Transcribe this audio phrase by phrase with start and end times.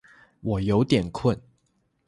[0.41, 1.39] 我有点困